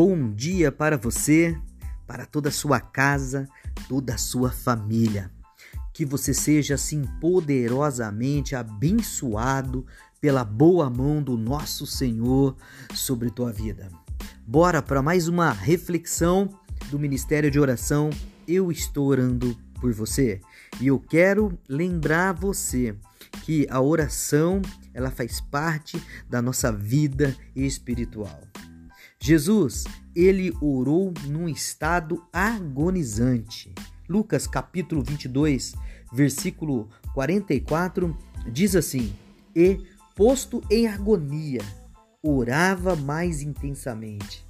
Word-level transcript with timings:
bom 0.00 0.32
dia 0.32 0.70
para 0.70 0.96
você, 0.96 1.58
para 2.06 2.24
toda 2.24 2.50
a 2.50 2.52
sua 2.52 2.78
casa, 2.78 3.48
toda 3.88 4.14
a 4.14 4.16
sua 4.16 4.52
família. 4.52 5.28
Que 5.92 6.04
você 6.04 6.32
seja 6.32 6.76
assim 6.76 7.02
poderosamente 7.20 8.54
abençoado 8.54 9.84
pela 10.20 10.44
boa 10.44 10.88
mão 10.88 11.20
do 11.20 11.36
nosso 11.36 11.84
Senhor 11.84 12.56
sobre 12.94 13.28
tua 13.28 13.50
vida. 13.50 13.90
Bora 14.46 14.80
para 14.80 15.02
mais 15.02 15.26
uma 15.26 15.50
reflexão 15.50 16.48
do 16.92 16.96
Ministério 16.96 17.50
de 17.50 17.58
Oração. 17.58 18.10
Eu 18.46 18.70
estou 18.70 19.08
orando 19.08 19.58
por 19.80 19.92
você 19.92 20.40
e 20.80 20.86
eu 20.86 21.00
quero 21.00 21.58
lembrar 21.68 22.34
você 22.34 22.94
que 23.42 23.66
a 23.68 23.80
oração 23.80 24.62
ela 24.94 25.10
faz 25.10 25.40
parte 25.40 26.00
da 26.30 26.40
nossa 26.40 26.70
vida 26.70 27.34
espiritual. 27.56 28.40
Jesus, 29.20 29.84
ele 30.14 30.54
orou 30.60 31.12
num 31.26 31.48
estado 31.48 32.24
agonizante. 32.32 33.74
Lucas 34.08 34.46
capítulo 34.46 35.02
22, 35.02 35.74
versículo 36.12 36.88
44 37.14 38.16
diz 38.50 38.76
assim: 38.76 39.12
"E 39.54 39.80
posto 40.14 40.62
em 40.70 40.86
agonia, 40.86 41.60
orava 42.22 42.96
mais 42.96 43.42
intensamente, 43.42 44.46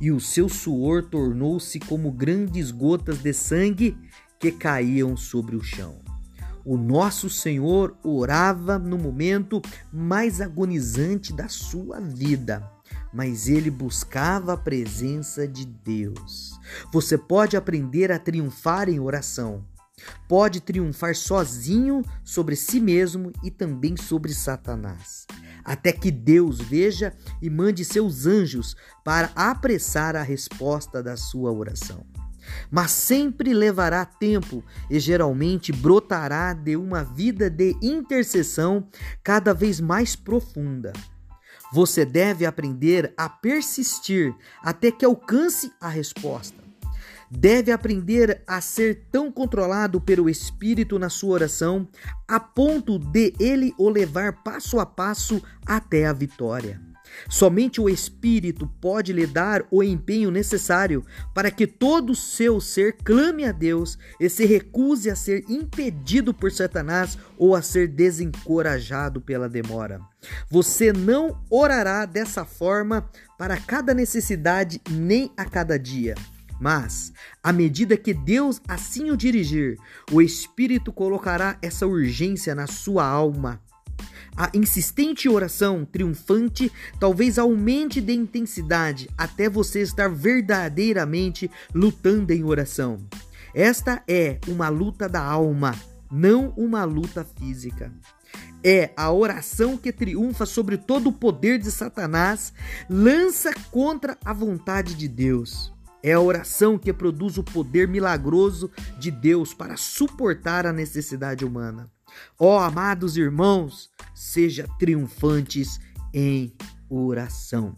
e 0.00 0.10
o 0.10 0.20
seu 0.20 0.48
suor 0.48 1.04
tornou-se 1.04 1.78
como 1.80 2.10
grandes 2.10 2.70
gotas 2.70 3.22
de 3.22 3.32
sangue 3.32 3.96
que 4.38 4.50
caíam 4.52 5.16
sobre 5.16 5.56
o 5.56 5.62
chão." 5.62 6.00
O 6.64 6.76
nosso 6.76 7.30
Senhor 7.30 7.96
orava 8.02 8.78
no 8.78 8.98
momento 8.98 9.62
mais 9.90 10.40
agonizante 10.40 11.32
da 11.32 11.48
sua 11.48 11.98
vida 11.98 12.77
mas 13.12 13.48
ele 13.48 13.70
buscava 13.70 14.52
a 14.54 14.56
presença 14.56 15.46
de 15.46 15.64
Deus. 15.64 16.58
Você 16.92 17.16
pode 17.16 17.56
aprender 17.56 18.12
a 18.12 18.18
triunfar 18.18 18.88
em 18.88 19.00
oração. 19.00 19.64
Pode 20.28 20.60
triunfar 20.60 21.14
sozinho 21.14 22.04
sobre 22.22 22.54
si 22.54 22.80
mesmo 22.80 23.32
e 23.42 23.50
também 23.50 23.96
sobre 23.96 24.32
Satanás, 24.32 25.26
até 25.64 25.92
que 25.92 26.10
Deus 26.10 26.60
veja 26.60 27.12
e 27.42 27.50
mande 27.50 27.84
seus 27.84 28.26
anjos 28.26 28.76
para 29.04 29.30
apressar 29.34 30.14
a 30.14 30.22
resposta 30.22 31.02
da 31.02 31.16
sua 31.16 31.50
oração. 31.50 32.06
Mas 32.70 32.92
sempre 32.92 33.52
levará 33.52 34.04
tempo 34.04 34.64
e 34.88 34.98
geralmente 34.98 35.72
brotará 35.72 36.52
de 36.52 36.76
uma 36.76 37.02
vida 37.02 37.50
de 37.50 37.76
intercessão 37.82 38.88
cada 39.22 39.52
vez 39.52 39.80
mais 39.80 40.16
profunda. 40.16 40.92
Você 41.72 42.04
deve 42.04 42.46
aprender 42.46 43.12
a 43.16 43.28
persistir 43.28 44.34
até 44.62 44.90
que 44.90 45.04
alcance 45.04 45.70
a 45.80 45.88
resposta. 45.88 46.56
Deve 47.30 47.70
aprender 47.70 48.42
a 48.46 48.60
ser 48.60 49.06
tão 49.12 49.30
controlado 49.30 50.00
pelo 50.00 50.30
Espírito 50.30 50.98
na 50.98 51.10
sua 51.10 51.34
oração 51.34 51.86
a 52.26 52.40
ponto 52.40 52.98
de 52.98 53.34
ele 53.38 53.74
o 53.78 53.90
levar 53.90 54.42
passo 54.42 54.80
a 54.80 54.86
passo 54.86 55.42
até 55.66 56.06
a 56.06 56.12
vitória. 56.14 56.87
Somente 57.28 57.80
o 57.80 57.88
Espírito 57.88 58.66
pode 58.80 59.12
lhe 59.12 59.26
dar 59.26 59.64
o 59.70 59.82
empenho 59.82 60.30
necessário 60.30 61.04
para 61.34 61.50
que 61.50 61.66
todo 61.66 62.10
o 62.10 62.16
seu 62.16 62.60
ser 62.60 62.96
clame 63.04 63.44
a 63.44 63.52
Deus 63.52 63.98
e 64.20 64.28
se 64.28 64.44
recuse 64.44 65.10
a 65.10 65.16
ser 65.16 65.44
impedido 65.48 66.32
por 66.32 66.50
Satanás 66.50 67.18
ou 67.36 67.54
a 67.54 67.62
ser 67.62 67.88
desencorajado 67.88 69.20
pela 69.20 69.48
demora. 69.48 70.00
Você 70.50 70.92
não 70.92 71.40
orará 71.50 72.04
dessa 72.04 72.44
forma 72.44 73.08
para 73.38 73.56
cada 73.56 73.94
necessidade 73.94 74.80
nem 74.90 75.32
a 75.36 75.44
cada 75.44 75.78
dia. 75.78 76.14
Mas, 76.60 77.12
à 77.42 77.52
medida 77.52 77.96
que 77.96 78.12
Deus 78.12 78.60
assim 78.66 79.10
o 79.10 79.16
dirigir, 79.16 79.78
o 80.10 80.20
Espírito 80.20 80.92
colocará 80.92 81.56
essa 81.62 81.86
urgência 81.86 82.54
na 82.54 82.66
sua 82.66 83.06
alma 83.06 83.62
a 84.38 84.48
insistente 84.54 85.28
oração 85.28 85.84
triunfante 85.84 86.70
talvez 87.00 87.40
aumente 87.40 88.00
de 88.00 88.12
intensidade 88.12 89.10
até 89.18 89.48
você 89.48 89.80
estar 89.80 90.08
verdadeiramente 90.08 91.50
lutando 91.74 92.32
em 92.32 92.44
oração. 92.44 93.04
Esta 93.52 94.00
é 94.06 94.38
uma 94.46 94.68
luta 94.68 95.08
da 95.08 95.20
alma, 95.20 95.74
não 96.08 96.50
uma 96.56 96.84
luta 96.84 97.24
física. 97.24 97.92
É 98.62 98.92
a 98.96 99.10
oração 99.10 99.76
que 99.76 99.92
triunfa 99.92 100.46
sobre 100.46 100.76
todo 100.76 101.08
o 101.08 101.12
poder 101.12 101.58
de 101.58 101.72
Satanás, 101.72 102.52
lança 102.88 103.52
contra 103.72 104.16
a 104.24 104.32
vontade 104.32 104.94
de 104.94 105.08
Deus. 105.08 105.72
É 106.00 106.12
a 106.12 106.20
oração 106.20 106.78
que 106.78 106.92
produz 106.92 107.38
o 107.38 107.42
poder 107.42 107.88
milagroso 107.88 108.70
de 109.00 109.10
Deus 109.10 109.52
para 109.52 109.76
suportar 109.76 110.64
a 110.64 110.72
necessidade 110.72 111.44
humana. 111.44 111.90
Ó 112.38 112.56
oh, 112.56 112.60
amados 112.60 113.16
irmãos, 113.16 113.90
seja 114.18 114.66
triunfantes 114.80 115.78
em 116.12 116.52
oração. 116.90 117.76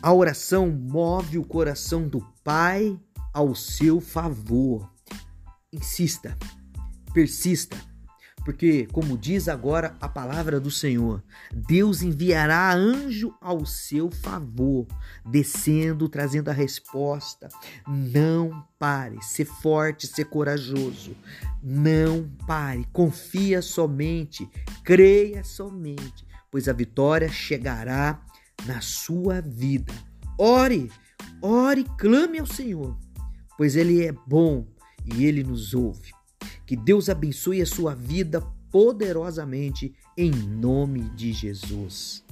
A 0.00 0.12
oração 0.12 0.70
move 0.70 1.38
o 1.38 1.44
coração 1.44 2.06
do 2.06 2.20
Pai 2.44 2.96
ao 3.34 3.52
seu 3.52 4.00
favor. 4.00 4.88
Insista, 5.72 6.38
persista 7.12 7.76
porque, 8.46 8.86
como 8.92 9.18
diz 9.18 9.48
agora 9.48 9.96
a 10.00 10.08
palavra 10.08 10.60
do 10.60 10.70
Senhor, 10.70 11.20
Deus 11.52 12.00
enviará 12.00 12.72
anjo 12.72 13.34
ao 13.40 13.66
seu 13.66 14.08
favor, 14.08 14.86
descendo, 15.28 16.08
trazendo 16.08 16.48
a 16.48 16.52
resposta. 16.52 17.48
Não 17.88 18.64
pare, 18.78 19.20
ser 19.20 19.46
forte, 19.46 20.06
ser 20.06 20.26
corajoso. 20.26 21.16
Não 21.60 22.30
pare, 22.46 22.86
confia 22.92 23.60
somente, 23.60 24.48
creia 24.84 25.42
somente, 25.42 26.24
pois 26.48 26.68
a 26.68 26.72
vitória 26.72 27.28
chegará 27.28 28.22
na 28.64 28.80
sua 28.80 29.40
vida. 29.40 29.92
Ore, 30.38 30.88
ore, 31.42 31.84
clame 31.98 32.38
ao 32.38 32.46
Senhor, 32.46 32.96
pois 33.58 33.74
Ele 33.74 34.06
é 34.06 34.12
bom 34.12 34.64
e 35.04 35.24
Ele 35.24 35.42
nos 35.42 35.74
ouve. 35.74 36.15
Que 36.66 36.76
Deus 36.76 37.08
abençoe 37.08 37.62
a 37.62 37.66
sua 37.66 37.94
vida 37.94 38.40
poderosamente 38.72 39.94
em 40.16 40.30
nome 40.30 41.02
de 41.10 41.32
Jesus. 41.32 42.25